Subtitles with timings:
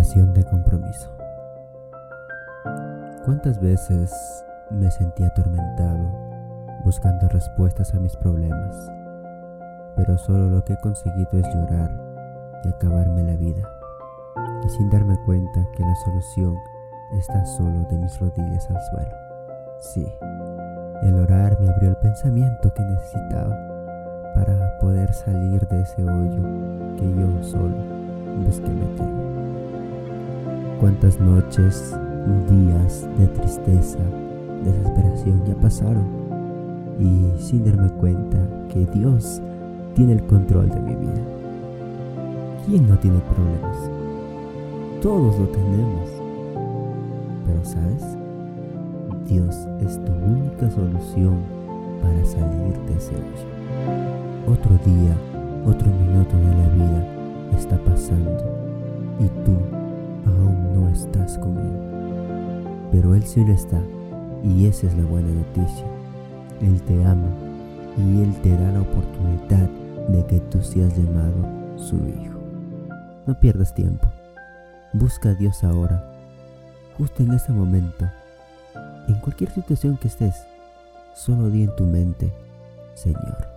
[0.00, 1.10] De compromiso.
[3.26, 4.10] ¿Cuántas veces
[4.70, 6.08] me sentí atormentado
[6.84, 8.74] buscando respuestas a mis problemas?
[9.96, 11.90] Pero solo lo que he conseguido es llorar
[12.64, 13.62] y acabarme la vida.
[14.64, 16.56] Y sin darme cuenta que la solución
[17.18, 19.14] está solo de mis rodillas al suelo.
[19.80, 20.06] Sí,
[21.02, 23.54] el orar me abrió el pensamiento que necesitaba
[24.34, 26.42] para poder salir de ese hoyo
[26.96, 27.76] que yo solo
[28.42, 29.19] busqué meterme.
[30.80, 31.94] Cuántas noches,
[32.48, 33.98] días de tristeza,
[34.64, 36.06] desesperación ya pasaron
[36.98, 38.38] y sin darme cuenta
[38.72, 39.42] que Dios
[39.94, 41.22] tiene el control de mi vida.
[42.64, 43.90] ¿Quién no tiene problemas?
[45.02, 46.08] Todos lo tenemos.
[47.44, 48.16] Pero sabes,
[49.28, 51.40] Dios es tu única solución
[52.00, 54.50] para salir de ese hoyo.
[54.50, 55.14] Otro día,
[55.66, 56.09] otro minuto
[61.40, 62.88] no estás con Él.
[62.92, 63.80] Pero Él sí lo está
[64.42, 65.86] y esa es la buena noticia.
[66.60, 67.28] Él te ama
[67.96, 69.68] y Él te da la oportunidad
[70.08, 72.38] de que tú seas llamado su hijo.
[73.26, 74.08] No pierdas tiempo.
[74.92, 76.04] Busca a Dios ahora,
[76.98, 78.08] justo en ese momento
[79.08, 80.34] en cualquier situación que estés,
[81.14, 82.32] solo di en tu mente,
[82.94, 83.48] Señor,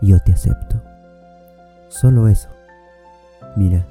[0.00, 0.80] yo te acepto.
[1.88, 2.48] Solo eso.
[3.56, 3.86] Mira,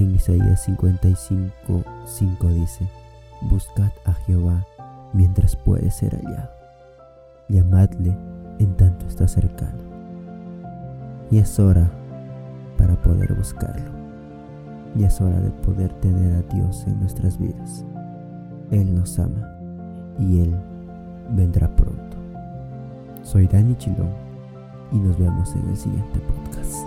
[0.00, 2.86] en Isaías 55, 5 dice,
[3.42, 4.64] Buscad a Jehová
[5.12, 6.50] mientras puede ser hallado.
[7.48, 8.16] Llamadle
[8.58, 9.78] en tanto está cercano.
[11.30, 11.90] Y es hora
[12.76, 13.90] para poder buscarlo.
[14.96, 17.84] Y es hora de poder tener a Dios en nuestras vidas.
[18.70, 19.56] Él nos ama
[20.18, 20.54] y Él
[21.30, 22.16] vendrá pronto.
[23.22, 24.10] Soy Dani Chilón
[24.92, 26.79] y nos vemos en el siguiente podcast.